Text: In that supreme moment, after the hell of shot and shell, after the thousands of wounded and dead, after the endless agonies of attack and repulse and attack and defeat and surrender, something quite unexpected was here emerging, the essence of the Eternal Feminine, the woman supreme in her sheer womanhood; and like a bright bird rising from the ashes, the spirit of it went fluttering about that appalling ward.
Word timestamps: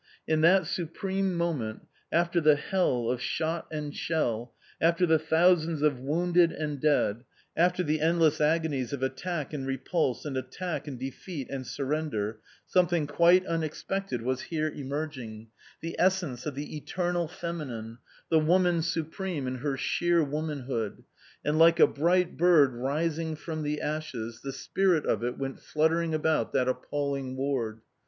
In 0.27 0.41
that 0.41 0.65
supreme 0.65 1.35
moment, 1.35 1.83
after 2.11 2.41
the 2.41 2.55
hell 2.55 3.07
of 3.11 3.21
shot 3.21 3.67
and 3.71 3.95
shell, 3.95 4.51
after 4.81 5.05
the 5.05 5.19
thousands 5.19 5.83
of 5.83 5.99
wounded 5.99 6.51
and 6.51 6.79
dead, 6.81 7.23
after 7.55 7.83
the 7.83 8.01
endless 8.01 8.41
agonies 8.41 8.93
of 8.93 9.03
attack 9.03 9.53
and 9.53 9.67
repulse 9.67 10.25
and 10.25 10.35
attack 10.35 10.87
and 10.87 10.97
defeat 10.99 11.49
and 11.51 11.67
surrender, 11.67 12.39
something 12.65 13.05
quite 13.05 13.45
unexpected 13.45 14.23
was 14.23 14.41
here 14.41 14.69
emerging, 14.69 15.49
the 15.81 15.95
essence 15.99 16.47
of 16.47 16.55
the 16.55 16.75
Eternal 16.75 17.27
Feminine, 17.27 17.99
the 18.31 18.39
woman 18.39 18.81
supreme 18.81 19.45
in 19.45 19.57
her 19.57 19.77
sheer 19.77 20.23
womanhood; 20.23 21.03
and 21.45 21.59
like 21.59 21.79
a 21.79 21.85
bright 21.85 22.37
bird 22.37 22.73
rising 22.73 23.35
from 23.35 23.61
the 23.61 23.79
ashes, 23.79 24.41
the 24.41 24.51
spirit 24.51 25.05
of 25.05 25.23
it 25.23 25.37
went 25.37 25.59
fluttering 25.59 26.15
about 26.15 26.53
that 26.53 26.67
appalling 26.67 27.35
ward. 27.37 27.81